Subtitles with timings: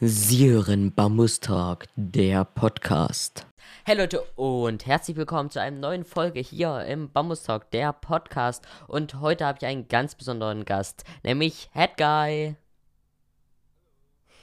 [0.00, 3.46] Siren Bambustag, der Podcast.
[3.84, 8.66] Hey Leute und herzlich willkommen zu einer neuen Folge hier im Bambustag, der Podcast.
[8.88, 12.56] Und heute habe ich einen ganz besonderen Gast, nämlich Head Guy.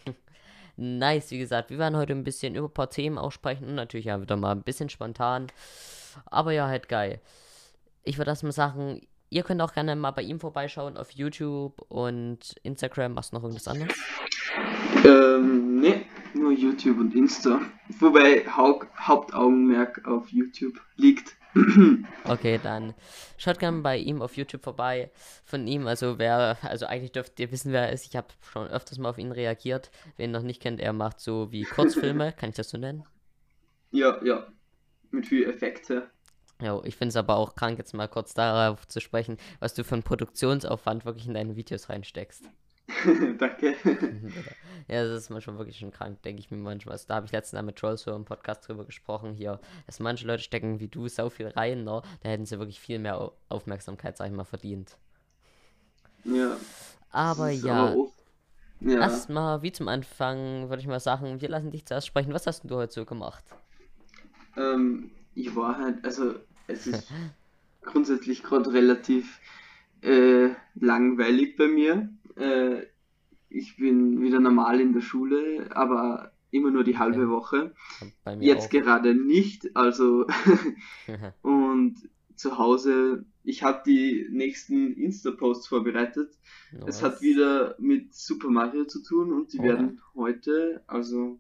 [0.78, 4.06] nice, wie gesagt, wir werden heute ein bisschen über ein paar Themen aussprechen und natürlich
[4.06, 5.48] ja wieder mal ein bisschen spontan.
[6.28, 7.20] Aber ja, Head Guy.
[8.04, 12.56] Ich würde erstmal sagen, ihr könnt auch gerne mal bei ihm vorbeischauen auf YouTube und
[12.64, 13.16] Instagram.
[13.16, 13.98] Machst du noch irgendwas anderes?
[15.04, 17.62] Ähm, ne, nur YouTube und Insta.
[18.00, 21.36] Wobei Haupt Hauptaugenmerk auf YouTube liegt.
[22.26, 22.94] okay, dann
[23.38, 25.12] schaut gerne bei ihm auf YouTube vorbei.
[25.44, 28.06] Von ihm, also wer, also eigentlich dürft ihr wissen, wer er ist.
[28.06, 29.92] Ich habe schon öfters mal auf ihn reagiert.
[30.18, 33.04] Wer ihn noch nicht kennt, er macht so wie Kurzfilme, kann ich das so nennen?
[33.92, 34.48] Ja, ja.
[35.10, 36.10] Mit viel Effekte.
[36.62, 39.84] Ja, ich finde es aber auch krank, jetzt mal kurz darauf zu sprechen, was du
[39.84, 42.46] für einen Produktionsaufwand wirklich in deine Videos reinsteckst.
[43.38, 43.76] Danke.
[44.88, 46.94] ja, das ist manchmal wirklich schon krank, denke ich mir manchmal.
[46.94, 50.00] Also, da habe ich letztens Mal mit Trolls für im Podcast drüber gesprochen hier, dass
[50.00, 52.02] manche Leute stecken wie du so viel rein, ne?
[52.22, 54.98] Da hätten sie wirklich viel mehr Aufmerksamkeit, sag ich mal, verdient.
[56.24, 56.58] Ja.
[57.12, 57.90] Aber ja.
[57.90, 58.12] Aber
[58.82, 59.00] ja.
[59.00, 62.34] Erstmal, wie zum Anfang, würde ich mal sagen, wir lassen dich zuerst sprechen.
[62.34, 63.44] Was hast du heute so gemacht?
[64.58, 66.34] Ähm, ich war halt, also
[66.68, 67.08] es ist
[67.84, 69.40] grundsätzlich gerade relativ
[70.02, 72.10] äh, langweilig bei mir.
[72.36, 72.84] Äh,
[73.50, 77.74] ich bin wieder normal in der Schule, aber immer nur die halbe Woche.
[78.40, 78.70] Jetzt auch.
[78.70, 80.26] gerade nicht, also
[81.42, 81.96] und
[82.36, 86.38] zu Hause, ich habe die nächsten Insta-Posts vorbereitet.
[86.72, 86.84] Nice.
[86.88, 89.64] Es hat wieder mit Super Mario zu tun und die oh.
[89.64, 91.40] werden heute, also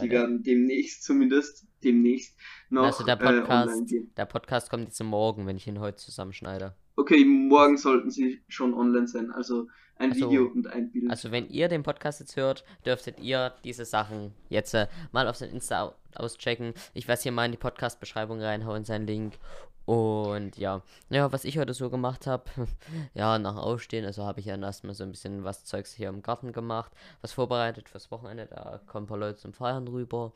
[0.00, 2.36] die werden demnächst zumindest demnächst
[2.70, 5.98] noch also der äh, Podcast, äh, der Podcast kommt jetzt morgen, wenn ich ihn heute
[5.98, 6.74] zusammenschneide.
[6.96, 11.10] Okay, morgen sollten sie schon online sein, also ein also, Video und ein Bild.
[11.10, 15.36] Also wenn ihr den Podcast jetzt hört, dürftet ihr diese Sachen jetzt äh, mal auf
[15.36, 16.74] sein Insta auschecken.
[16.92, 19.38] Ich werde hier mal in die Podcast-Beschreibung reinhauen, seinen Link.
[19.84, 22.44] Und ja, ja, was ich heute so gemacht habe,
[23.14, 26.22] ja, nach Aufstehen, also habe ich ja erstmal so ein bisschen was Zeugs hier im
[26.22, 30.32] Garten gemacht, was vorbereitet fürs Wochenende, da kommen ein paar Leute zum Feiern rüber.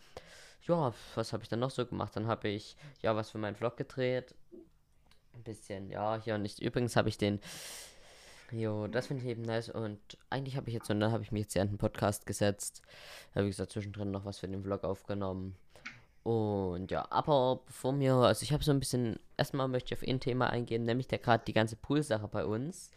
[0.67, 2.17] Ja, was habe ich dann noch so gemacht?
[2.17, 4.35] Dann habe ich ja was für meinen Vlog gedreht.
[5.37, 6.61] Ein bisschen, ja, hier nicht.
[6.61, 7.41] Übrigens habe ich den
[8.53, 9.69] Jo, das finde ich eben nice.
[9.69, 9.99] Und
[10.31, 12.83] eigentlich habe ich jetzt, und dann habe ich mich jetzt hier an den Podcast gesetzt.
[13.35, 15.57] Habe wie gesagt zwischendrin noch was für den Vlog aufgenommen.
[16.23, 20.09] Und ja, aber bevor mir, also ich habe so ein bisschen, erstmal möchte ich auf
[20.09, 22.91] ein Thema eingehen, nämlich der gerade die ganze Pool-Sache bei uns.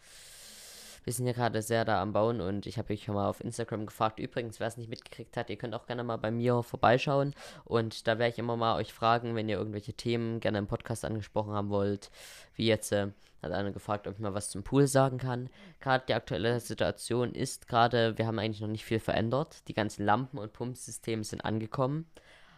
[1.04, 3.40] Wir sind ja gerade sehr da am Bauen und ich habe euch schon mal auf
[3.40, 4.18] Instagram gefragt.
[4.18, 7.34] Übrigens, wer es nicht mitgekriegt hat, ihr könnt auch gerne mal bei mir vorbeischauen.
[7.64, 11.04] Und da werde ich immer mal euch fragen, wenn ihr irgendwelche Themen gerne im Podcast
[11.04, 12.10] angesprochen haben wollt.
[12.54, 13.08] Wie jetzt äh,
[13.42, 15.48] hat einer gefragt, ob ich mal was zum Pool sagen kann.
[15.80, 19.66] Gerade die aktuelle Situation ist gerade, wir haben eigentlich noch nicht viel verändert.
[19.68, 22.06] Die ganzen Lampen und Pumpsysteme sind angekommen.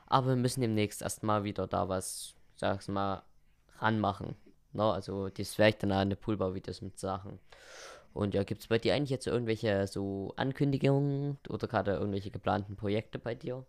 [0.07, 3.23] Aber wir müssen demnächst erstmal wieder da was, sag's mal,
[3.79, 4.37] ranmachen.
[4.73, 4.95] No, ne?
[4.95, 7.39] also das werde ich dann an Poolbau-Videos mit Sachen.
[8.15, 12.77] Und ja, gibt es bei dir eigentlich jetzt irgendwelche so Ankündigungen oder gerade irgendwelche geplanten
[12.77, 13.65] Projekte bei dir?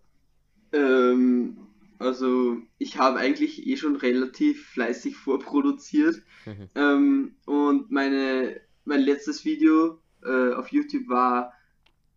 [0.74, 1.58] Ähm,
[2.00, 6.22] also ich habe eigentlich eh schon relativ fleißig vorproduziert.
[6.46, 6.70] Mhm.
[6.76, 11.54] Ähm, und meine, mein letztes Video äh, auf YouTube war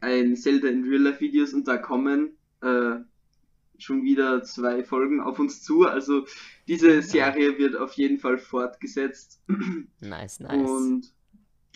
[0.00, 2.97] ein Zelda in Real Life Videos und da kommen äh,
[3.78, 5.86] schon wieder zwei Folgen auf uns zu.
[5.86, 6.26] Also
[6.66, 9.42] diese Serie wird auf jeden Fall fortgesetzt.
[10.00, 10.69] Nice, nice.
[10.69, 11.12] Und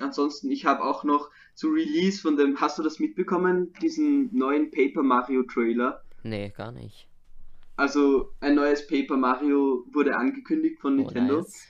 [0.03, 4.71] ansonsten, ich habe auch noch zu Release von dem, hast du das mitbekommen, diesen neuen
[4.71, 6.03] Paper Mario Trailer?
[6.23, 7.09] Nee, gar nicht.
[7.77, 11.39] Also ein neues Paper Mario wurde angekündigt von oh, Nintendo.
[11.39, 11.69] Nice.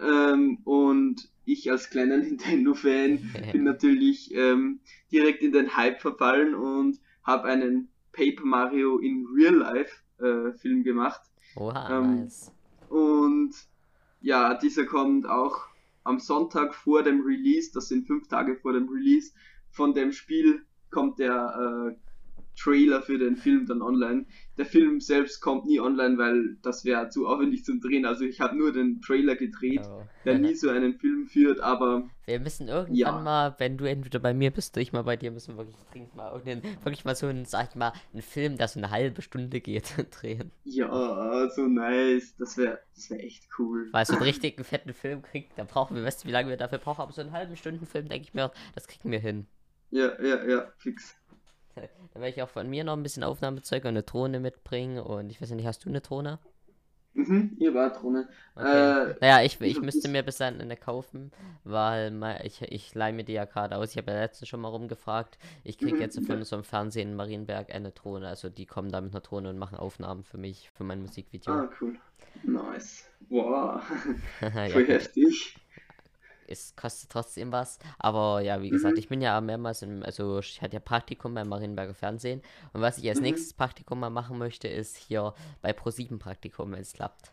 [0.00, 6.98] Ähm, und ich als kleiner Nintendo-Fan bin natürlich ähm, direkt in den Hype verfallen und
[7.22, 11.20] habe einen Paper Mario in Real Life äh, Film gemacht.
[11.56, 12.52] Oha, ähm, nice.
[12.88, 13.54] Und
[14.20, 15.66] ja, dieser kommt auch
[16.04, 19.32] am Sonntag vor dem Release, das sind fünf Tage vor dem Release
[19.70, 22.11] von dem Spiel, kommt der äh,
[22.56, 24.26] Trailer für den Film dann online.
[24.58, 28.04] Der Film selbst kommt nie online, weil das wäre zu aufwendig zum Drehen.
[28.04, 30.02] Also ich habe nur den Trailer gedreht, oh.
[30.24, 32.08] der nie so einen Film führt, aber.
[32.26, 33.20] Wir müssen irgendwann ja.
[33.20, 35.76] mal, wenn du entweder bei mir bist oder ich mal bei dir, müssen wir wirklich
[35.90, 39.22] dringend mal wirklich mal so einen, sag ich mal, einen Film, der so eine halbe
[39.22, 40.52] Stunde geht, drehen.
[40.64, 42.36] Ja, so nice.
[42.36, 43.88] Das wäre das wär echt cool.
[43.92, 46.56] Weil so einen richtigen fetten Film kriegt, da brauchen wir, weißt du, wie lange wir
[46.56, 49.46] dafür brauchen, aber so einen halben Stunden Film, denke ich mir, das kriegen wir hin.
[49.90, 51.14] Ja, ja, ja, fix.
[51.74, 54.98] Dann werde ich auch von mir noch ein bisschen Aufnahmezeug und eine Drohne mitbringen.
[54.98, 56.38] Und ich weiß nicht, hast du eine Drohne?
[57.14, 58.26] Mhm, ihr war Drohne.
[58.54, 59.10] Okay.
[59.10, 61.30] Äh, Naja, ich, ich hab müsste mir bis dann eine kaufen,
[61.62, 63.90] weil ich, ich leih mir die ja gerade aus.
[63.90, 65.38] Ich habe ja letztens schon mal rumgefragt.
[65.62, 66.22] Ich krieg Mhm, jetzt ja.
[66.22, 68.28] von so einem Fernsehen in Marienberg eine Drohne.
[68.28, 71.52] Also die kommen da mit einer Drohne und machen Aufnahmen für mich, für mein Musikvideo.
[71.52, 71.98] Ah, cool.
[72.44, 73.10] Nice.
[73.28, 73.82] Wow.
[74.40, 75.56] Ja, Voll heftig.
[76.52, 77.78] Es kostet trotzdem was.
[77.98, 78.98] Aber ja, wie gesagt, Mhm.
[78.98, 82.42] ich bin ja mehrmals im, also ich hatte ja Praktikum beim Marienberger Fernsehen.
[82.72, 83.24] Und was ich als Mhm.
[83.26, 87.32] nächstes Praktikum mal machen möchte, ist hier bei Pro7 Praktikum, wenn es klappt.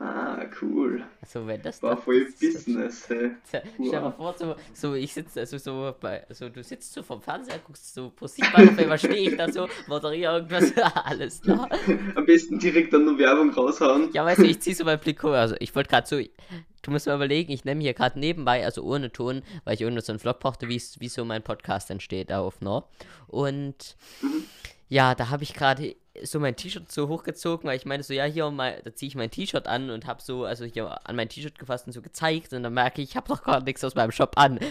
[0.00, 1.04] Ah, cool.
[1.22, 3.30] Also wenn das War voll das Business, hey.
[3.48, 4.36] Tja, Stell dir mal Wow.
[4.36, 7.94] vor, so, so ich sitze, also so bei, also du sitzt so vom Fernseher, guckst
[7.94, 10.72] so Pro7 an, auf einmal stehe ich da so, moderiere irgendwas,
[11.04, 11.68] alles klar.
[12.16, 14.10] Am besten direkt dann nur Werbung raushauen.
[14.12, 16.90] Ja, weißt du, ich zieh so mein Blick hoch, also ich wollte gerade so, du
[16.90, 20.10] musst mal überlegen, ich nehme hier gerade nebenbei, also ohne Ton, weil ich irgendwo so
[20.12, 22.82] einen Vlog brauchte, wie wie so mein Podcast entsteht auf, ne?
[23.28, 24.44] Und Mhm.
[24.88, 28.24] ja, da habe ich gerade so mein T-Shirt so hochgezogen, weil ich meine so, ja,
[28.24, 31.28] hier mal, da ziehe ich mein T-Shirt an und habe so, also hier an mein
[31.28, 33.94] T-Shirt gefasst und so gezeigt und dann merke ich, ich habe doch gar nichts aus
[33.94, 34.58] meinem Shop an.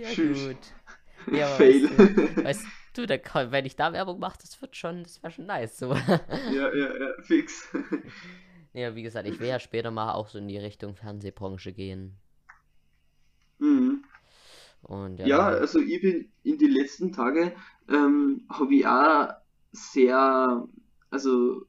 [0.00, 0.48] ja, Tschüss.
[0.48, 1.34] gut.
[1.34, 1.84] Ja, aber Fail.
[1.84, 2.64] weißt du, weißt
[2.94, 3.16] du, da
[3.50, 5.92] wenn ich da Werbung mache, das wird schon, das wäre schon nice, so.
[6.52, 7.68] ja, ja, ja, fix.
[8.72, 12.16] Ja, wie gesagt, ich will ja später mal auch so in die Richtung Fernsehbranche gehen.
[13.58, 14.04] mhm.
[14.82, 17.52] Und ja, Ja, also ich bin in die letzten Tage
[17.88, 19.28] ähm, habe ich auch
[19.72, 20.66] sehr,
[21.10, 21.62] also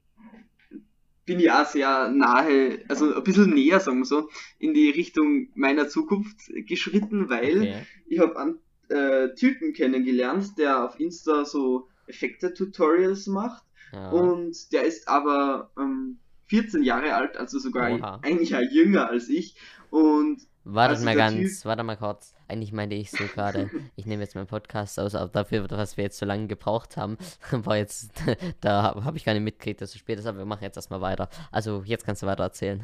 [1.24, 4.28] bin ich auch sehr nahe, also ein bisschen näher, sagen wir so,
[4.58, 7.86] in die Richtung meiner Zukunft geschritten, weil okay.
[8.06, 13.62] ich habe einen äh, Typen kennengelernt, der auf Insta so Effekte-Tutorials macht
[13.92, 14.10] Ja.
[14.10, 18.20] und der ist aber ähm, 14 Jahre alt, also sogar Oha.
[18.22, 19.54] eigentlich ja jünger als ich
[19.90, 22.34] und Wartet also mal ganz, warte mal kurz.
[22.48, 26.04] Eigentlich meinte ich so gerade, ich nehme jetzt meinen Podcast aus, aber dafür, was wir
[26.04, 27.16] jetzt so lange gebraucht haben,
[27.50, 28.12] war jetzt,
[28.60, 30.76] da habe ich gar nicht mitgekriegt, dass es so spät ist, aber wir machen jetzt
[30.76, 31.28] erstmal weiter.
[31.50, 32.82] Also, jetzt kannst du weiter erzählen.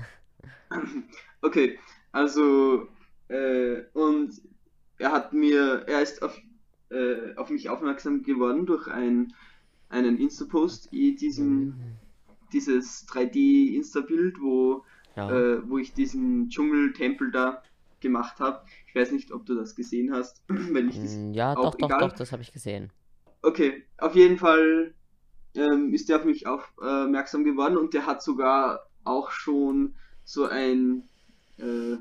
[1.41, 1.79] Okay,
[2.11, 2.89] also
[3.29, 4.33] äh, und
[4.99, 6.37] er hat mir, er ist auf,
[6.91, 9.33] äh, auf mich aufmerksam geworden durch ein,
[9.89, 11.75] einen Insta-Post, diesem,
[12.53, 14.85] dieses 3D-Insta-Bild, wo,
[15.15, 15.31] Ja.
[15.31, 17.63] äh, wo ich diesen Dschungeltempel da
[18.01, 18.65] gemacht habe.
[18.87, 21.77] Ich weiß nicht, ob du das gesehen hast, wenn ich das Mm, ja, auch doch,
[21.77, 21.99] doch, egal.
[21.99, 22.93] doch, das habe ich gesehen.
[23.43, 24.95] Okay, auf jeden Fall
[25.55, 31.09] ähm, ist der auf mich aufmerksam geworden und der hat sogar auch schon so ein
[31.59, 31.97] äh,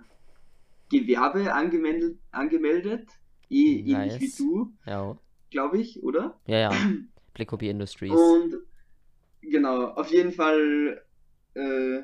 [0.91, 3.09] Gewerbe angemeldet, angemeldet
[3.49, 4.37] eh, ähnlich wie Nice.
[4.37, 5.17] du, Ja,
[5.51, 6.39] glaube ich, oder?
[6.47, 6.83] ja, ja.
[7.33, 8.37] Blickhobby Industries.
[8.37, 8.55] Und
[9.41, 11.03] genau, auf jeden Fall
[11.55, 12.01] äh,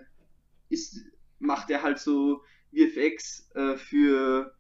[0.70, 1.00] ist,
[1.40, 2.44] macht er halt so
[2.74, 4.54] VFX äh, für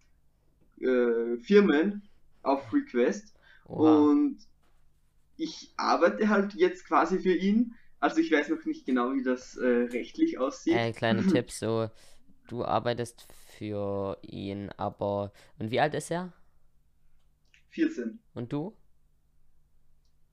[0.79, 2.03] äh, Firmen
[2.43, 3.33] auf Request.
[3.67, 3.97] Oha.
[3.97, 4.39] Und
[5.37, 7.75] ich arbeite halt jetzt quasi für ihn.
[7.99, 10.73] Also ich weiß noch nicht genau, wie das äh, rechtlich aussieht.
[10.75, 11.89] Äh, kleiner Tipp, so,
[12.47, 13.27] du arbeitest
[13.57, 16.33] für ihn, aber, und wie alt ist er?
[17.69, 18.73] 14, Und du?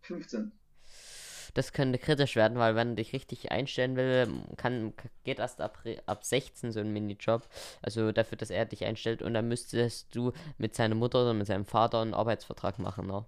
[0.02, 0.52] 15.
[1.54, 4.92] Das könnte kritisch werden, weil wenn er dich richtig einstellen will, kann,
[5.24, 7.42] geht erst ab, ab 16 so ein Minijob.
[7.82, 11.46] Also dafür, dass er dich einstellt und dann müsstest du mit seiner Mutter oder mit
[11.46, 13.24] seinem Vater einen Arbeitsvertrag machen, ne?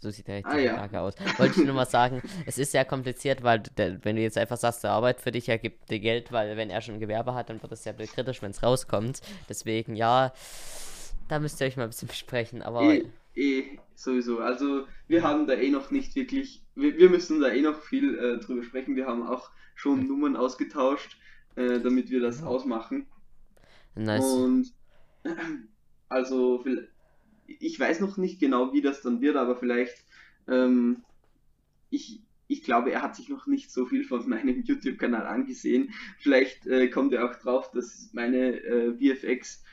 [0.00, 0.74] So sieht der Ah, richtige ja.
[0.76, 1.14] Frage aus.
[1.38, 4.56] Wollte ich nur mal sagen, es ist sehr kompliziert, weil der, wenn du jetzt einfach
[4.56, 7.34] sagst, der arbeitet für dich, er gibt dir Geld, weil wenn er schon ein Gewerbe
[7.34, 9.20] hat, dann wird es sehr kritisch, wenn es rauskommt.
[9.48, 10.32] Deswegen, ja,
[11.28, 13.04] da müsst ihr euch mal ein bisschen besprechen, aber Eh,
[13.34, 14.40] eh, sowieso.
[14.40, 18.18] Also wir haben da eh noch nicht wirklich, wir, wir müssen da eh noch viel
[18.18, 18.96] äh, drüber sprechen.
[18.96, 21.18] Wir haben auch schon Nummern ausgetauscht,
[21.56, 23.06] äh, damit wir das ausmachen.
[23.96, 24.44] nice.
[24.44, 24.72] Und
[26.08, 26.88] also vil-
[27.46, 30.06] ich weiß noch nicht genau, wie das dann wird, aber vielleicht,
[30.48, 31.04] ähm,
[31.90, 35.92] ich, ich glaube, er hat sich noch nicht so viel von meinem YouTube-Kanal angesehen.
[36.18, 39.64] Vielleicht äh, kommt er auch drauf, dass meine äh, VFX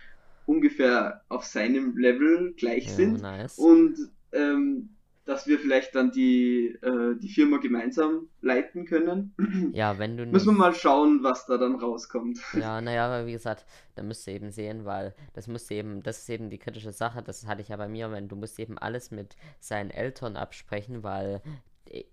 [0.46, 3.58] ungefähr auf seinem Level gleich Ja, sind nice.
[3.58, 3.98] und
[4.32, 4.90] ähm,
[5.26, 9.34] dass wir vielleicht dann die, äh, die Firma gemeinsam leiten können.
[9.74, 12.40] Ja, wenn du Müssen wir mal schauen, was da dann rauskommt.
[12.54, 16.20] Ja, naja, aber wie gesagt, da müsst ihr eben sehen, weil das muss eben, das
[16.20, 18.78] ist eben die kritische Sache, das hatte ich ja bei mir, wenn du musst eben
[18.78, 21.42] alles mit seinen Eltern absprechen, weil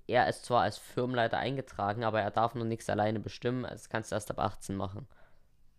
[0.07, 4.11] er ist zwar als Firmenleiter eingetragen, aber er darf nur nichts alleine bestimmen, das kannst
[4.11, 5.07] du erst ab 18 machen.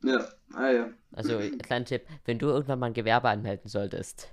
[0.04, 0.90] Ja, ah ja.
[1.14, 4.32] Also, kleiner Tipp, wenn du irgendwann mal ein Gewerbe anmelden solltest,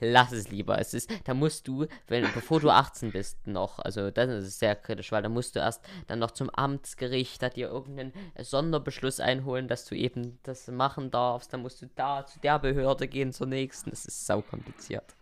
[0.00, 0.78] lass es lieber.
[0.78, 4.76] Es ist, da musst du, wenn, bevor du 18 bist noch, also das ist sehr
[4.76, 9.68] kritisch, weil da musst du erst dann noch zum Amtsgericht, da dir irgendeinen Sonderbeschluss einholen,
[9.68, 11.52] dass du eben das machen darfst.
[11.52, 13.90] Dann musst du da zu der Behörde gehen, zur nächsten.
[13.90, 15.14] Das ist sau kompliziert.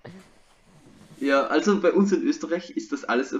[1.21, 3.35] Ja, also bei uns in Österreich ist das alles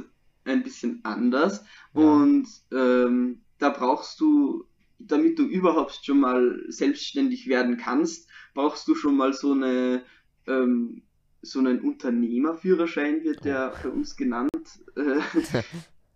[0.45, 1.65] ein bisschen anders.
[1.95, 2.01] Ja.
[2.01, 4.65] Und ähm, da brauchst du,
[4.99, 10.03] damit du überhaupt schon mal selbstständig werden kannst, brauchst du schon mal so eine
[10.47, 11.03] ähm,
[11.41, 14.51] so einen Unternehmerführerschein wird der bei uns genannt.
[14.97, 15.63] Äh,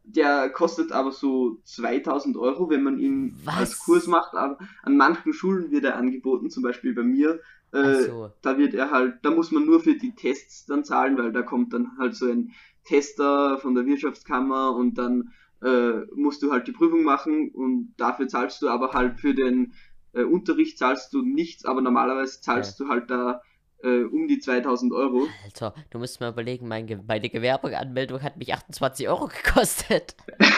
[0.04, 3.56] der kostet aber so 2000 Euro, wenn man ihn Was?
[3.56, 4.34] als Kurs macht.
[4.34, 7.40] Aber an manchen Schulen wird er angeboten, zum Beispiel bei mir.
[7.72, 8.32] Äh, so.
[8.42, 11.42] da wird er halt, da muss man nur für die Tests dann zahlen, weil da
[11.42, 12.52] kommt dann halt so ein
[12.84, 18.28] Tester von der Wirtschaftskammer und dann äh, musst du halt die Prüfung machen und dafür
[18.28, 19.74] zahlst du aber halt für den
[20.12, 23.40] äh, Unterricht zahlst du nichts, aber normalerweise zahlst du halt da
[23.82, 25.26] äh, um die 2000 Euro.
[25.44, 30.16] Alter, du musst mal überlegen, mein Ge meine Gewerbeanmeldung hat mich 28 Euro gekostet.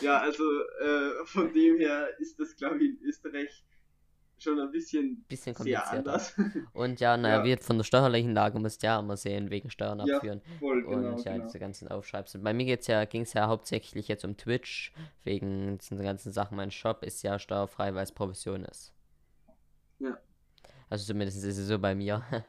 [0.00, 0.42] Ja, also
[0.80, 3.64] äh, von dem her ist das, glaube ich, in Österreich
[4.42, 5.96] schon ein bisschen Bisschen sehr komplizierter.
[5.98, 6.34] anders.
[6.72, 7.44] Und ja, naja, Ja.
[7.44, 10.40] wir von der steuerlichen Lage musst ja immer sehen, wegen Steuern Ja, abführen.
[10.58, 11.44] Voll, Und genau, ja, genau.
[11.46, 12.40] diese ganzen Aufschreibsel.
[12.40, 14.92] Bei mir geht's ja, ging es ja hauptsächlich jetzt um Twitch,
[15.24, 16.56] wegen diesen ganzen Sachen.
[16.56, 18.92] Mein Shop ist ja steuerfrei, weil es Provision ist.
[19.98, 20.18] Ja.
[20.90, 22.22] Also zumindest ist es so bei mir.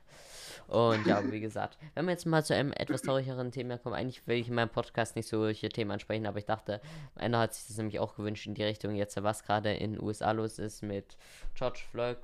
[0.69, 4.27] Und ja, wie gesagt, wenn wir jetzt mal zu einem etwas traurigeren Thema kommen, eigentlich
[4.27, 6.79] will ich in meinem Podcast nicht solche Themen ansprechen, aber ich dachte,
[7.15, 10.03] einer hat sich das nämlich auch gewünscht in die Richtung jetzt, was gerade in den
[10.03, 11.17] USA los ist mit
[11.55, 12.17] George Floyd,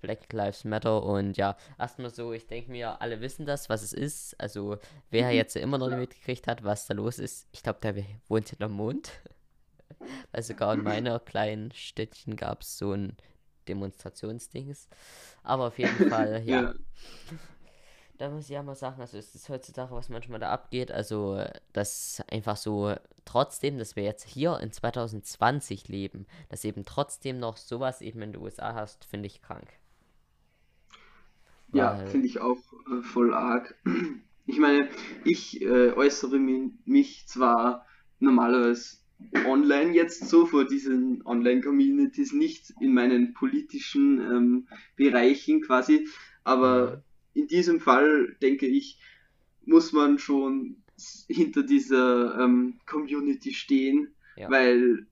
[0.00, 3.92] Black Lives Matter und ja, erstmal so, ich denke mir, alle wissen das, was es
[3.92, 4.40] ist.
[4.40, 4.78] Also,
[5.10, 7.96] wer Mhm, jetzt immer noch nicht mitgekriegt hat, was da los ist, ich glaube, der
[8.28, 9.10] wohnt hinterm Mond.
[10.32, 13.16] Weil sogar in meiner kleinen Städtchen gab es so ein
[13.68, 14.88] Demonstrationsdings.
[15.42, 16.74] Aber auf jeden Fall, ja.
[18.22, 21.42] Da muss ich ja mal sagen, also es ist heutzutage, was manchmal da abgeht, also
[21.72, 27.56] das einfach so, trotzdem, dass wir jetzt hier in 2020 leben, dass eben trotzdem noch
[27.56, 29.66] sowas eben in den USA hast, finde ich krank.
[31.72, 32.58] Ja, Weil- finde ich auch
[32.92, 33.74] äh, voll arg.
[34.46, 34.88] Ich meine,
[35.24, 37.86] ich äh, äußere mi- mich zwar
[38.20, 38.98] normalerweise
[39.46, 46.08] online jetzt so vor diesen Online-Communities, nicht in meinen politischen ähm, Bereichen quasi,
[46.44, 47.02] aber
[47.34, 48.98] in diesem Fall denke ich,
[49.64, 50.76] muss man schon
[51.28, 54.50] hinter dieser ähm, Community stehen, Ja.
[54.50, 55.06] weil,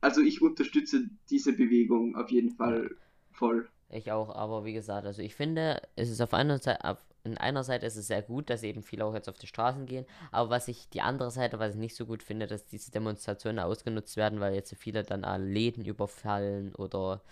[0.00, 2.90] also ich unterstütze diese Bewegung auf jeden Fall
[3.32, 3.68] voll.
[3.90, 7.38] Ich auch, aber wie gesagt, also ich finde, es ist auf einer Seite, auf, in
[7.38, 10.06] einer Seite ist es sehr gut, dass eben viele auch jetzt auf die Straßen gehen,
[10.32, 13.60] aber was ich, die andere Seite, was ich nicht so gut finde, dass diese Demonstrationen
[13.60, 17.22] ausgenutzt werden, weil jetzt so viele dann an Läden überfallen oder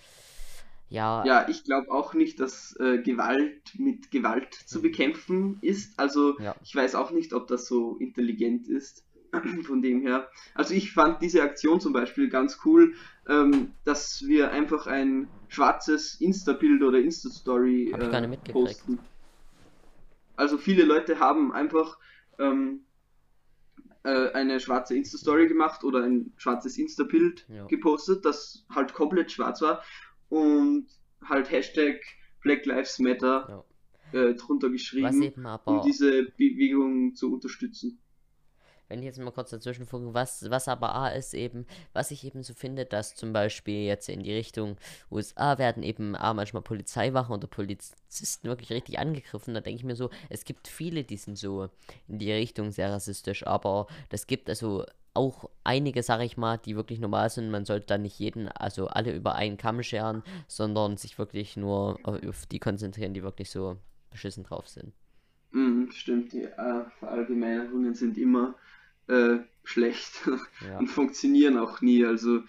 [0.88, 5.98] ja, Ja, ich glaube auch nicht, dass äh, Gewalt mit Gewalt zu bekämpfen ist.
[5.98, 6.54] Also Ja.
[6.62, 9.04] ich weiß auch nicht, ob das so intelligent ist.
[9.66, 10.28] Von dem her.
[10.54, 12.94] Also ich fand diese Aktion zum Beispiel ganz cool,
[13.28, 19.00] ähm, dass wir einfach ein schwarzes Insta-Bild oder Insta-Story äh, posten.
[20.36, 21.98] Also viele Leute haben einfach
[22.38, 22.86] ähm,
[24.04, 27.66] äh, eine schwarze Insta-Story gemacht oder ein schwarzes Insta-Bild Ja.
[27.66, 29.82] gepostet, das halt komplett schwarz war
[30.28, 30.86] und
[31.22, 32.00] halt Hashtag
[32.42, 33.64] Black Lives Matter
[34.12, 35.32] äh, drunter geschrieben,
[35.64, 37.98] um diese Bewegung zu unterstützen.
[38.88, 42.24] Wenn ich jetzt mal kurz dazwischen funke, was, was aber A ist eben, was ich
[42.24, 44.76] eben so finde, dass zum Beispiel jetzt in die Richtung
[45.10, 49.54] USA werden eben A manchmal Polizeiwachen oder Polizisten wirklich richtig angegriffen.
[49.54, 51.68] Da denke ich mir so, es gibt viele, die sind so
[52.08, 56.76] in die Richtung sehr rassistisch, aber das gibt also auch einige, sag ich mal, die
[56.76, 57.50] wirklich normal sind.
[57.50, 61.98] Man sollte dann nicht jeden, also alle über einen Kamm scheren, sondern sich wirklich nur
[62.02, 63.76] auf die konzentrieren, die wirklich so
[64.10, 64.92] beschissen drauf sind.
[65.54, 68.56] Mhm, stimmt, die äh, Verallgemeinerungen sind immer
[69.06, 70.28] äh, schlecht
[70.68, 70.78] Ja.
[70.78, 72.04] und funktionieren auch nie.
[72.04, 72.42] Also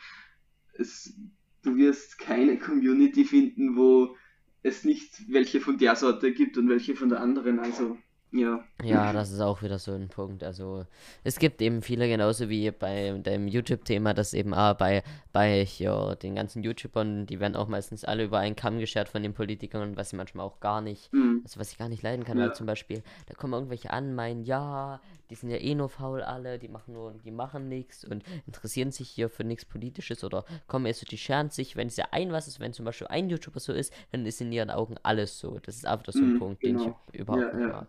[0.73, 1.13] es,
[1.61, 4.17] du wirst keine Community finden, wo
[4.63, 7.59] es nicht welche von der Sorte gibt und welche von der anderen.
[7.59, 7.97] Also
[8.35, 8.59] ja.
[8.83, 10.43] Ja, das ist auch wieder so ein Punkt.
[10.43, 10.85] Also,
[11.23, 15.01] es gibt eben viele, genauso wie bei dem YouTube-Thema, das eben auch bei,
[15.31, 19.23] bei hier den ganzen YouTubern, die werden auch meistens alle über einen Kamm geschert von
[19.23, 21.41] den Politikern, was sie manchmal auch gar nicht, Mhm.
[21.43, 22.45] also was ich gar nicht leiden kann, Ja.
[22.47, 24.99] weil zum Beispiel, da kommen irgendwelche an, meinen, ja,
[25.29, 28.91] die sind ja eh nur faul alle, die machen nur, die machen nichts und interessieren
[28.91, 32.05] sich hier für nichts Politisches oder kommen erst so, die scheren sich, wenn es ja
[32.11, 34.95] ein was ist, wenn zum Beispiel ein YouTuber so ist, dann ist in ihren Augen
[35.01, 35.59] alles so.
[35.59, 36.99] Das ist einfach so ein Mhm, Punkt, den genau.
[37.11, 37.71] ich überhaupt Ja, nicht ja.
[37.71, 37.87] mag.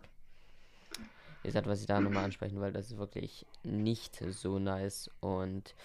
[1.43, 5.09] Wie gesagt, was ich da nochmal ansprechen wollte, das ist wirklich nicht so nice.
[5.21, 5.75] Und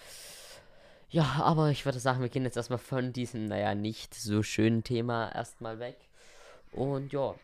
[1.09, 4.83] ja, aber ich würde sagen, wir gehen jetzt erstmal von diesem, naja, nicht so schönen
[4.83, 5.97] Thema erstmal weg.
[6.71, 7.35] Und ja,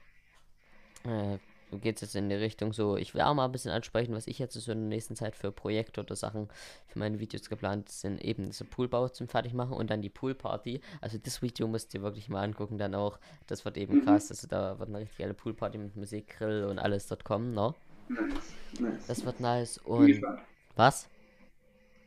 [1.06, 1.38] äh,
[1.72, 4.26] so geht's jetzt in die Richtung so, ich will auch mal ein bisschen ansprechen, was
[4.26, 6.50] ich jetzt so in der nächsten Zeit für Projekte oder Sachen
[6.88, 8.20] für meine Videos geplant sind.
[8.24, 10.82] Eben diese Poolbau zum Fertigmachen und dann die Poolparty.
[11.00, 13.20] Also das Video müsst ihr wirklich mal angucken, dann auch.
[13.46, 14.04] Das wird eben Mhm.
[14.06, 14.32] krass.
[14.32, 17.76] Also da wird eine richtig geile Poolparty mit Musik, Grill und alles dort kommen, ne?
[18.10, 19.08] Nice, nice.
[19.08, 20.42] Das wird nice Bin und gespannt.
[20.76, 21.10] Was?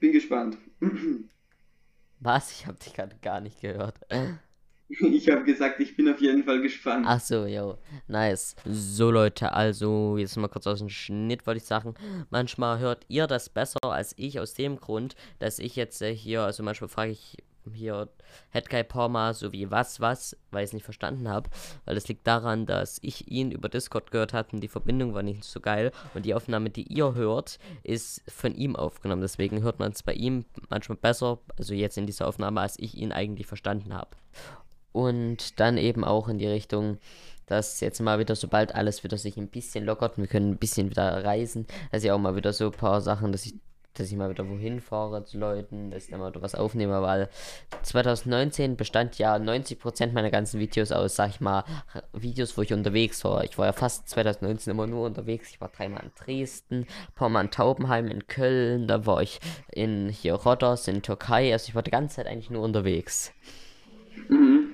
[0.00, 0.58] Bin gespannt.
[2.20, 2.52] Was?
[2.52, 3.98] Ich habe dich gerade gar nicht gehört.
[5.00, 7.06] Ich habe gesagt, ich bin auf jeden Fall gespannt.
[7.08, 7.78] Ach so, yo,
[8.08, 8.54] nice.
[8.66, 11.94] So Leute, also jetzt mal kurz aus dem Schnitt, wollte ich sagen.
[12.28, 16.42] Manchmal hört ihr das besser als ich aus dem Grund, dass ich jetzt äh, hier,
[16.42, 17.38] also manchmal frage ich
[17.72, 18.08] hier
[18.50, 21.50] Headguy Porma sowie was was, weil ich es nicht verstanden habe,
[21.84, 25.22] weil das liegt daran, dass ich ihn über Discord gehört habe und die Verbindung war
[25.22, 29.22] nicht so geil und die Aufnahme, die ihr hört, ist von ihm aufgenommen.
[29.22, 32.96] Deswegen hört man es bei ihm manchmal besser, also jetzt in dieser Aufnahme, als ich
[32.96, 34.10] ihn eigentlich verstanden habe.
[34.92, 36.98] Und dann eben auch in die Richtung,
[37.46, 40.90] dass jetzt mal wieder, sobald alles wieder sich ein bisschen lockert wir können ein bisschen
[40.90, 43.54] wieder reisen, dass ich auch mal wieder so ein paar Sachen, dass ich,
[43.94, 47.02] dass ich mal wieder wohin fahre zu Leuten, dass ich dann mal wieder was aufnehme,
[47.02, 47.28] weil
[47.82, 51.64] 2019 bestand ja 90% meiner ganzen Videos aus, sag ich mal,
[52.12, 53.44] Videos, wo ich unterwegs war.
[53.44, 55.50] Ich war ja fast 2019 immer nur unterwegs.
[55.50, 59.40] Ich war dreimal in Dresden, ein paar Mal in Taubenheim, in Köln, da war ich
[59.70, 63.32] in hier Rhodos, in Türkei, also ich war die ganze Zeit eigentlich nur unterwegs.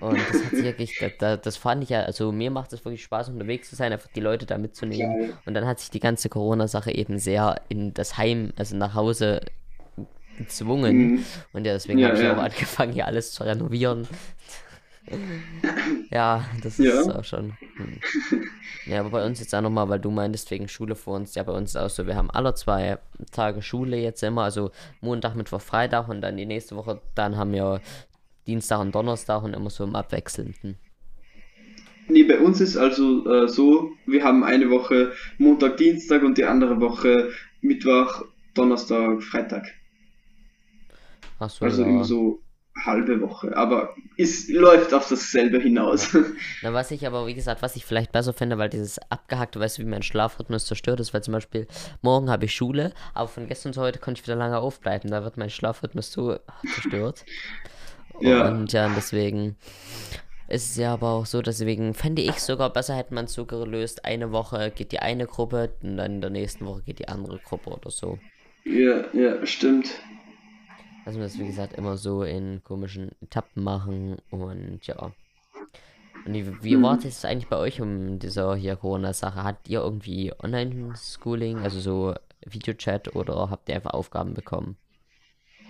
[0.00, 3.02] Und das hat sich wirklich, das, das fand ich ja, also mir macht es wirklich
[3.02, 5.32] Spaß, unterwegs zu sein, einfach die Leute da mitzunehmen.
[5.46, 9.40] Und dann hat sich die ganze Corona-Sache eben sehr in das Heim, also nach Hause
[10.38, 10.96] gezwungen.
[10.96, 11.24] Mhm.
[11.52, 12.36] Und ja, deswegen Ja, habe ich ja.
[12.36, 14.06] auch angefangen, hier alles zu renovieren.
[16.10, 17.00] ja, das Ja.
[17.00, 17.56] ist auch schon.
[17.76, 18.00] Hm.
[18.86, 21.42] Ja, aber bei uns jetzt auch nochmal, weil du meintest wegen Schule vor uns, ja,
[21.42, 22.98] bei uns ist auch so, wir haben alle zwei
[23.32, 27.52] Tage Schule jetzt immer, also Montag, Mittwoch, Freitag und dann die nächste Woche, dann haben
[27.52, 27.80] wir
[28.48, 30.78] Dienstag und Donnerstag und immer so im Abwechselnden.
[32.08, 36.44] Nee, bei uns ist also äh, so, wir haben eine Woche Montag, Dienstag und die
[36.44, 38.24] andere Woche Mittwoch,
[38.54, 39.66] Donnerstag, Freitag.
[41.38, 41.88] Ach so, Also ja.
[41.88, 42.42] immer so
[42.84, 43.54] halbe Woche.
[43.56, 46.16] Aber es läuft auf dasselbe hinaus.
[46.62, 49.78] Na, was ich aber, wie gesagt, was ich vielleicht besser finde, weil dieses abgehackte, weißt
[49.78, 51.66] du, wie mein Schlafrhythmus zerstört ist, weil zum Beispiel
[52.00, 55.24] morgen habe ich Schule, aber von gestern zu heute konnte ich wieder lange aufbleiben, da
[55.24, 56.38] wird mein Schlafrhythmus so
[56.74, 57.26] zerstört.
[58.20, 58.48] Ja.
[58.48, 59.56] Und ja, deswegen
[60.48, 63.44] ist es ja aber auch so, deswegen fände ich sogar besser, hätte man es so
[63.44, 67.08] gelöst, eine Woche geht die eine Gruppe und dann in der nächsten Woche geht die
[67.08, 68.18] andere Gruppe oder so.
[68.64, 69.88] ja, ja, stimmt.
[71.04, 75.12] Also wir das, wie gesagt, immer so in komischen Etappen machen und ja.
[76.26, 76.82] Und wie, wie Mhm.
[76.82, 79.42] war es eigentlich bei euch um diese hier Corona-Sache?
[79.42, 84.76] Habt ihr irgendwie Online-Schooling, also so Videochat oder habt ihr einfach Aufgaben bekommen?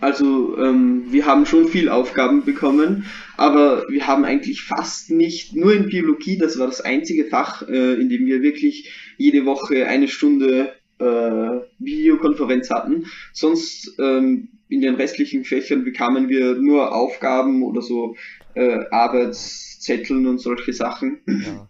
[0.00, 3.06] Also ähm, wir haben schon viel Aufgaben bekommen,
[3.36, 7.94] aber wir haben eigentlich fast nicht, nur in Biologie, das war das einzige Fach, äh,
[7.94, 11.04] in dem wir wirklich jede Woche eine Stunde äh,
[11.78, 13.06] Videokonferenz hatten.
[13.32, 18.16] Sonst ähm, in den restlichen Fächern bekamen wir nur Aufgaben oder so
[18.54, 21.68] äh, Arbeitszetteln und solche Sachen, Ja.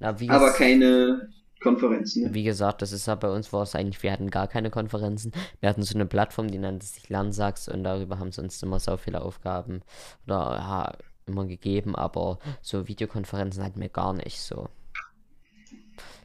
[0.00, 1.28] Na, aber keine
[1.60, 2.24] Konferenzen.
[2.24, 2.34] Ne?
[2.34, 5.32] wie gesagt, das ist ja bei uns war es eigentlich, wir hatten gar keine Konferenzen.
[5.60, 8.78] Wir hatten so eine Plattform, die nannte sich Lernsax und darüber haben sie uns immer
[8.78, 9.82] so viele Aufgaben
[10.26, 10.92] oder ja,
[11.26, 14.68] immer gegeben, aber so Videokonferenzen hatten wir gar nicht so.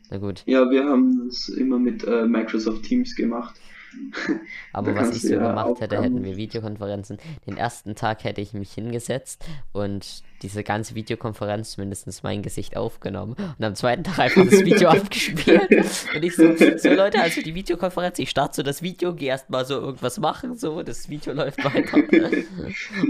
[0.09, 0.43] Na gut.
[0.45, 3.59] Ja, wir haben das immer mit äh, Microsoft Teams gemacht.
[4.73, 7.17] Aber was ich so gemacht hätte, hätten wir Videokonferenzen.
[7.47, 13.36] Den ersten Tag hätte ich mich hingesetzt und diese ganze Videokonferenz mindestens mein Gesicht aufgenommen
[13.58, 15.69] und am zweiten Tag einfach das Video abgespielt.
[16.15, 19.65] Und ich so, so Leute, also die Videokonferenz, ich starte so das Video, gehe erstmal
[19.65, 21.97] so irgendwas machen, so, das Video läuft weiter.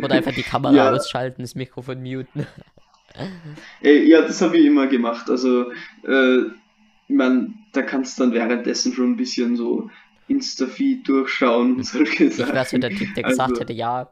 [0.03, 0.91] Oder einfach die Kamera Ja.
[0.91, 2.45] ausschalten, das Mikrofon muten.
[3.81, 5.29] Äh, ja, das habe ich immer gemacht.
[5.29, 5.71] Also,
[6.07, 6.37] äh,
[7.07, 9.89] ich mein, da kannst du dann währenddessen schon ein bisschen so
[10.27, 14.09] Insta-Feed durchschauen und solche Ich wäre so der Typ, der gesagt Also- hätte, ja,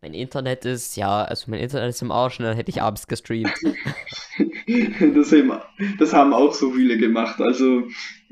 [0.00, 3.06] mein Internet ist, ja, also mein Internet ist im Arsch und dann hätte ich abends
[3.06, 3.52] gestreamt.
[5.14, 5.52] das, haben,
[5.98, 7.40] das haben auch so viele gemacht.
[7.40, 7.84] Also,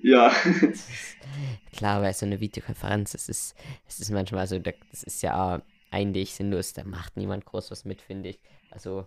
[0.03, 0.33] ja.
[1.77, 3.55] Klar, weil so eine Videokonferenz, das ist,
[3.87, 5.63] es ist manchmal so, da- das ist ja
[5.93, 8.39] eigentlich sinnlos, da macht niemand groß was mit, finde ich.
[8.71, 9.07] Also,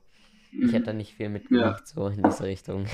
[0.52, 2.86] ich hätte da nicht viel mitgemacht, so in diese Richtung.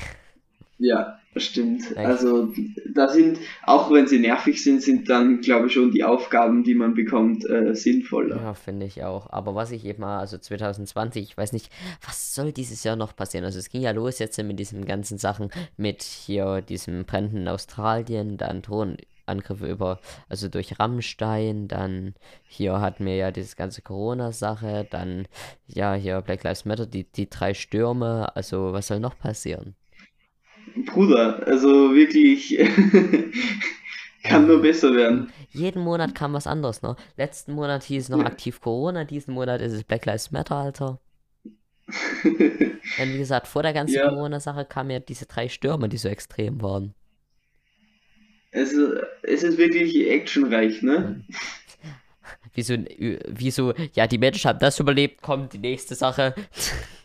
[0.80, 1.90] Ja, das stimmt.
[1.90, 1.98] Echt?
[1.98, 2.52] Also,
[2.94, 6.74] da sind, auch wenn sie nervig sind, sind dann, glaube ich, schon die Aufgaben, die
[6.74, 8.36] man bekommt, äh, sinnvoller.
[8.36, 9.30] Ja, finde ich auch.
[9.30, 11.70] Aber was ich eben mal, also 2020, ich weiß nicht,
[12.04, 13.44] was soll dieses Jahr noch passieren?
[13.44, 17.46] Also es ging ja los jetzt mit diesen ganzen Sachen, mit hier diesem Brand in
[17.46, 22.14] Australien, dann Drohnenangriffe über, also durch Rammstein, dann
[22.48, 25.28] hier hatten wir ja diese ganze Corona-Sache, dann
[25.66, 29.74] ja hier Black Lives Matter, die, die drei Stürme, also was soll noch passieren?
[30.86, 32.58] Bruder, also wirklich,
[34.22, 35.32] kann nur besser werden.
[35.50, 36.96] Jeden Monat kam was anderes, ne?
[37.16, 38.26] Letzten Monat hieß es noch Ja.
[38.26, 41.00] aktiv Corona, diesen Monat ist es Black Lives Matter, Alter.
[42.24, 44.08] Denn wie gesagt, vor der ganzen Ja.
[44.08, 46.94] Corona-Sache kamen ja diese drei Stürme, die so extrem waren.
[48.52, 51.24] Also, es ist wirklich actionreich, ne?
[52.54, 56.34] Wie so, wie so, ja, die Menschen haben das überlebt, kommt die nächste Sache.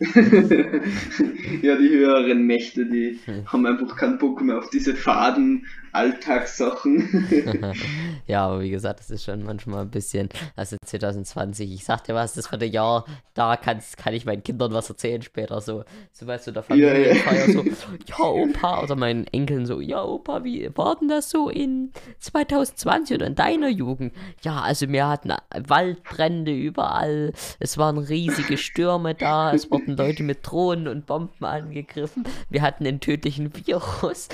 [0.00, 7.26] ja, die höheren Mächte, die haben einfach keinen Bock mehr auf diese faden Alltagssachen.
[8.26, 12.14] ja, aber wie gesagt, das ist schon manchmal ein bisschen, also 2020, ich sag dir
[12.14, 15.84] was, das war der Jahr, da kann, kann ich meinen Kindern was erzählen später, so,
[16.12, 17.52] so weißt du, der Familienfeier, ja, ja.
[17.52, 17.64] so,
[18.06, 23.16] ja, Opa, oder meinen Enkeln so, ja, Opa, wie war denn das so in 2020
[23.16, 24.12] oder in deiner Jugend?
[24.42, 25.32] Ja, also wir hatten
[25.66, 32.24] Waldbrände überall, es waren riesige Stürme da, es wurden Leute mit Drohnen und Bomben angegriffen,
[32.50, 34.28] wir hatten einen tödlichen Virus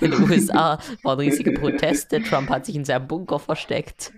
[0.00, 4.12] in den USA, waren riesige Proteste, Trump hat sich in seinem Bunker versteckt.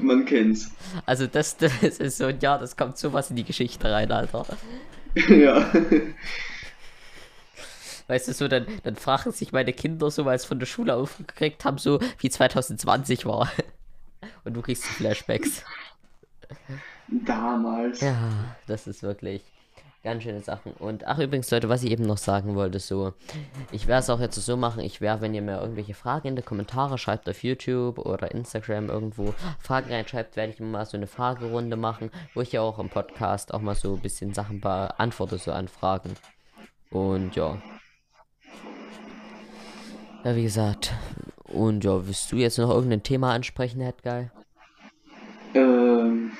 [0.00, 0.70] Man kennt's.
[1.04, 4.46] Also das, das ist so, ja, das kommt sowas in die Geschichte rein, Alter.
[5.28, 5.70] ja.
[8.06, 10.94] Weißt du, so, dann, dann fragen sich meine Kinder so, weil es von der Schule
[10.94, 13.52] aufgekriegt haben, so wie 2020 war.
[14.44, 15.62] Und du kriegst Flashbacks.
[17.08, 18.00] Damals.
[18.00, 19.42] Ja, das ist wirklich
[20.02, 20.72] ganz schöne Sachen.
[20.72, 23.12] Und ach übrigens, Leute, was ich eben noch sagen wollte, so,
[23.72, 26.36] ich werde es auch jetzt so machen, ich werde, wenn ihr mir irgendwelche Fragen in
[26.36, 31.06] die Kommentare schreibt auf YouTube oder Instagram irgendwo Fragen reinschreibt, werde ich mal so eine
[31.06, 35.38] Fragerunde machen, wo ich ja auch im Podcast auch mal so ein bisschen Sachen beantworte,
[35.38, 36.14] so an Fragen.
[36.90, 37.58] Und ja.
[40.24, 40.92] Ja, wie gesagt.
[41.44, 44.30] Und ja, willst du jetzt noch irgendein Thema ansprechen, Hedgeil?
[45.54, 46.32] Ähm.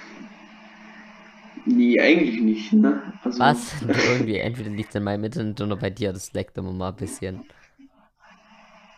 [1.68, 3.02] Nee, eigentlich nicht, ne?
[3.22, 3.38] Also...
[3.38, 3.74] Was?
[3.86, 6.96] Irgendwie, entweder liegt es in meinem Internet oder bei dir, das leckt immer mal ein
[6.96, 7.44] bisschen.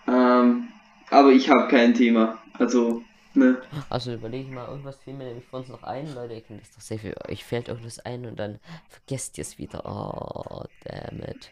[0.06, 0.68] Ähm,
[1.10, 2.38] aber ich habe kein Thema.
[2.54, 3.02] Also,
[3.34, 3.60] ne?
[3.88, 6.60] Also überlege ich mal, irgendwas fiel mir nämlich vor uns noch ein, Leute, ihr kennt
[6.60, 7.14] das doch sehr viel.
[7.28, 9.84] Euch fällt irgendwas ein und dann vergesst ihr es wieder.
[9.84, 11.50] Oh, damn it.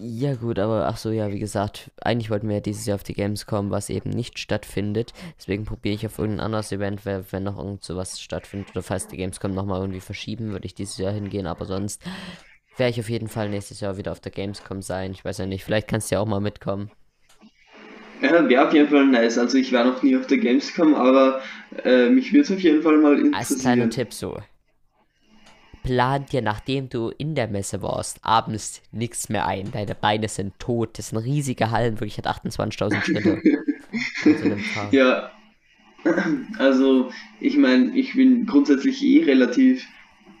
[0.00, 3.02] Ja gut, aber ach so, ja, wie gesagt, eigentlich wollten wir ja dieses Jahr auf
[3.02, 5.12] die Games kommen, was eben nicht stattfindet.
[5.38, 9.18] Deswegen probiere ich auf irgendein anderes Event, wenn noch irgend sowas stattfindet oder falls die
[9.18, 12.02] Gamescom nochmal irgendwie verschieben, würde ich dieses Jahr hingehen, aber sonst
[12.78, 15.12] werde ich auf jeden Fall nächstes Jahr wieder auf der Gamescom sein.
[15.12, 16.90] Ich weiß ja nicht, vielleicht kannst du ja auch mal mitkommen.
[18.22, 19.36] Ja, wäre auf jeden Fall nice.
[19.36, 21.40] Also ich war noch nie auf der Gamescom, aber
[21.84, 23.34] äh, mich würde es auf jeden Fall mal interessieren.
[23.34, 24.38] Als kleiner Tipp so,
[25.82, 29.70] plan dir, nachdem du in der Messe warst, abends nichts mehr ein.
[29.72, 30.98] Deine Beine sind tot.
[30.98, 33.42] Das sind riesige Hallen, wirklich hat 28.000 Schritte.
[34.92, 35.30] ja,
[36.58, 39.86] also ich meine, ich bin grundsätzlich eh relativ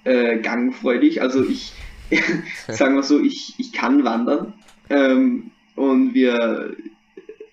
[0.04, 1.20] äh, gangfreudig.
[1.20, 1.72] Also ich,
[2.68, 4.54] sagen wir so, ich, ich kann wandern.
[4.88, 6.76] Ähm, und wir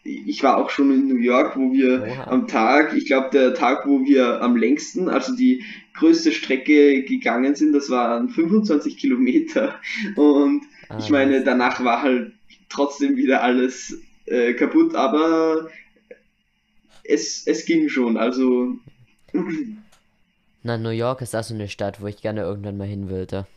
[0.10, 2.24] ich war auch schon in New York, wo wir Oha.
[2.28, 7.56] am Tag, ich glaube der Tag, wo wir am längsten, also die größte Strecke gegangen
[7.56, 9.80] sind, das waren 25 Kilometer.
[10.16, 12.34] Und ah, ich meine, danach war halt
[12.70, 15.70] trotzdem wieder alles äh, kaputt, aber
[17.04, 18.76] es, es ging schon, also.
[20.64, 23.48] Na, New York ist also eine Stadt, wo ich gerne irgendwann mal hin wollte.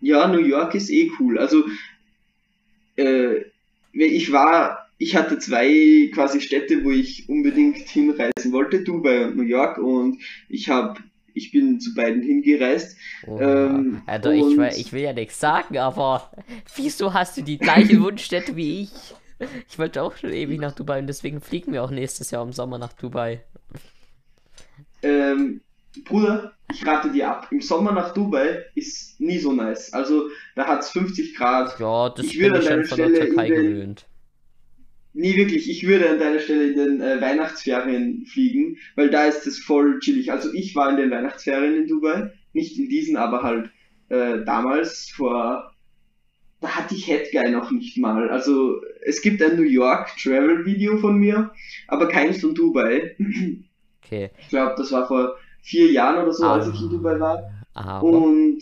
[0.00, 1.38] Ja, New York ist eh cool.
[1.38, 1.64] Also,
[2.96, 3.44] äh,
[3.92, 9.42] ich war, ich hatte zwei quasi Städte, wo ich unbedingt hinreisen wollte, Dubai und New
[9.42, 11.00] York und ich habe
[11.34, 12.96] ich bin zu beiden hingereist.
[13.26, 16.30] Oh, ähm, also ich, will, ich will ja nichts sagen, aber
[16.76, 18.90] wieso hast du die gleiche Wunschstätte wie ich?
[19.68, 22.52] Ich wollte auch schon ewig nach Dubai und deswegen fliegen wir auch nächstes Jahr im
[22.52, 23.42] Sommer nach Dubai.
[25.02, 25.62] Ähm,
[26.04, 27.48] Bruder, ich rate dir ab.
[27.50, 29.92] Im Sommer nach Dubai ist nie so nice.
[29.92, 31.78] Also da hat es 50 Grad.
[31.78, 34.06] Ja, das ich bin ich schon von der Türkei den, gewöhnt.
[35.14, 39.46] Nee, wirklich, ich würde an deiner Stelle in den äh, Weihnachtsferien fliegen, weil da ist
[39.46, 40.32] es voll chillig.
[40.32, 43.70] Also ich war in den Weihnachtsferien in Dubai, nicht in diesen, aber halt
[44.08, 45.74] äh, damals vor,
[46.60, 48.30] da hatte ich Headguy noch nicht mal.
[48.30, 51.52] Also es gibt ein New York Travel Video von mir,
[51.88, 53.14] aber keins von Dubai.
[54.04, 54.30] Okay.
[54.38, 57.50] Ich glaube, das war vor vier Jahren oder so, ah, als ich in Dubai war.
[57.74, 58.60] Ah, und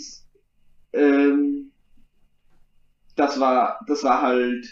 [0.93, 1.73] ähm,
[3.17, 4.67] das war, das war halt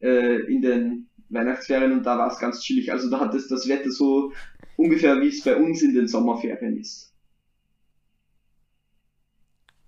[0.00, 2.90] äh, in den Weihnachtsferien und da war es ganz chillig.
[2.90, 4.32] Also da hat es das Wetter so
[4.76, 7.12] ungefähr wie es bei uns in den Sommerferien ist.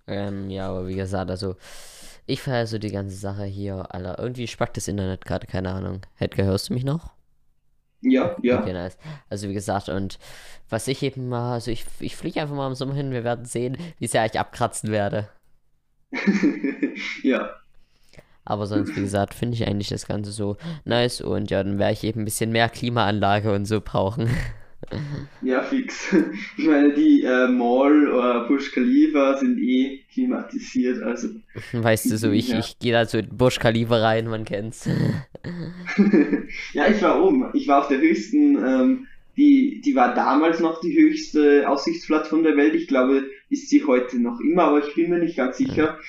[0.07, 1.55] Ähm, ja, aber wie gesagt, also
[2.27, 4.19] ich feiere so die ganze Sache hier, Alter.
[4.19, 6.01] Irgendwie spackt das Internet gerade, keine Ahnung.
[6.15, 7.14] Hedgar, hörst du mich noch?
[8.01, 8.61] Ja, ja.
[8.61, 8.97] Okay, nice.
[9.29, 10.19] Also wie gesagt, und
[10.69, 13.45] was ich eben mal, also ich, ich fliege einfach mal im Sommer hin, wir werden
[13.45, 15.29] sehen, wie sehr ich abkratzen werde.
[17.23, 17.49] ja.
[18.45, 21.93] Aber sonst, wie gesagt, finde ich eigentlich das Ganze so nice und ja, dann werde
[21.93, 24.29] ich eben ein bisschen mehr Klimaanlage und so brauchen.
[25.41, 26.13] Ja, fix.
[26.57, 31.29] Ich meine, die äh, Mall oder Bush Khalifa sind eh klimatisiert, also.
[31.73, 32.59] Weißt du so, ich, ja.
[32.59, 34.87] ich gehe da so in Bush Khalifa rein, man kennt's.
[36.73, 37.49] ja, ich war oben.
[37.53, 39.07] Ich war auf der höchsten ähm,
[39.37, 42.73] die, die war damals noch die höchste Aussichtsplattform der Welt.
[42.73, 45.99] Ich glaube, ist sie heute noch immer, aber ich bin mir nicht ganz sicher.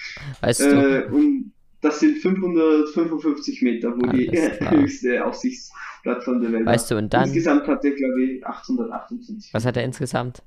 [0.41, 1.53] Weißt Äh, du, und
[1.87, 4.73] das sind 555 Meter, wo die Alles klar.
[4.73, 9.55] höchste Aussichtsplattform der Welt weißt du, und dann, Insgesamt hat er, glaube ich, 828.
[9.55, 10.43] was hat er insgesamt?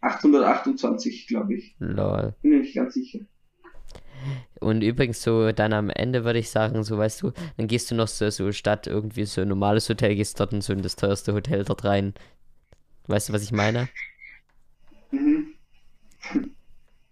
[0.00, 1.74] 828, glaube ich.
[1.78, 2.34] Lol.
[2.42, 3.20] Bin mir nicht ganz sicher.
[4.60, 7.94] Und übrigens so dann am Ende würde ich sagen, so weißt du, dann gehst du
[7.94, 10.96] noch so, so statt irgendwie so ein normales Hotel, gehst dort in so in das
[10.96, 12.14] teuerste Hotel dort rein.
[13.06, 13.88] Weißt du, was ich meine?
[15.10, 15.54] Mhm.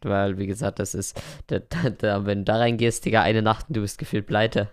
[0.06, 3.76] Weil, wie gesagt, das ist, da, da, wenn du da reingehst, Digga, eine Nacht und
[3.76, 4.70] du bist gefühlt pleite.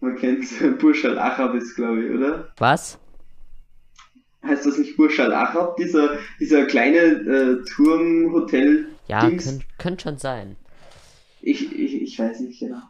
[0.00, 0.44] Man kennt
[0.78, 2.52] Burj Al Arab jetzt, glaube ich, oder?
[2.58, 2.98] Was?
[4.42, 8.86] Heißt das nicht Burj Al Arab, dieser, dieser kleine äh, Turmhotel?
[9.08, 10.56] Ja, könnte könnt schon sein.
[11.42, 12.80] Ich, ich, ich weiß nicht genau.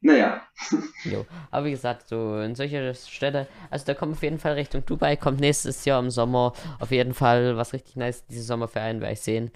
[0.00, 0.42] Naja,
[1.04, 1.26] Jo.
[1.50, 5.16] Aber wie gesagt, so in solcher Stelle, also da kommt auf jeden Fall Richtung Dubai,
[5.16, 8.24] kommt nächstes Jahr im Sommer auf jeden Fall was richtig nice.
[8.26, 9.50] Diese Sommerferien werde ich sehen,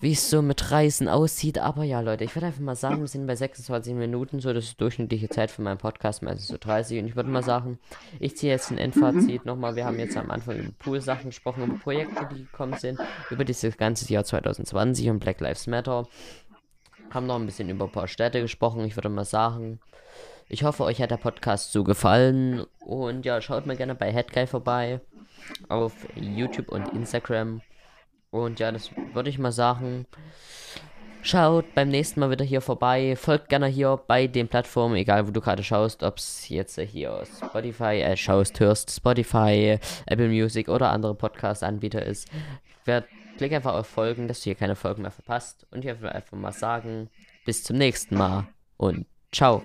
[0.00, 1.58] wie es so mit Reisen aussieht.
[1.58, 4.64] Aber ja, Leute, ich würde einfach mal sagen, wir sind bei 26 Minuten, so das
[4.64, 7.00] ist die durchschnittliche Zeit für meinen Podcast, meistens so 30.
[7.00, 7.78] Und ich würde mal sagen,
[8.18, 9.76] ich ziehe jetzt ein Endfazit nochmal.
[9.76, 12.98] Wir haben jetzt am Anfang über Pool-Sachen gesprochen, über Projekte, die gekommen sind,
[13.30, 16.08] über dieses ganze Jahr 2020 und Black Lives Matter.
[17.10, 18.84] Haben noch ein bisschen über ein paar Städte gesprochen.
[18.84, 19.80] Ich würde mal sagen,
[20.48, 22.64] ich hoffe, euch hat der Podcast so gefallen.
[22.80, 25.00] Und ja, schaut mal gerne bei Headguy vorbei.
[25.68, 27.62] Auf YouTube und Instagram.
[28.32, 30.06] Und ja, das würde ich mal sagen.
[31.24, 33.14] Schaut beim nächsten Mal wieder hier vorbei.
[33.14, 37.22] Folgt gerne hier bei den Plattformen, egal wo du gerade schaust, ob es jetzt hier
[37.24, 42.28] Spotify, äh, schaust, hörst, Spotify, Apple Music oder andere Podcast-Anbieter ist.
[42.84, 43.04] Wer,
[43.36, 45.64] klick einfach auf Folgen, dass du hier keine Folgen mehr verpasst.
[45.70, 47.08] Und ich will einfach mal sagen,
[47.44, 49.62] bis zum nächsten Mal und ciao.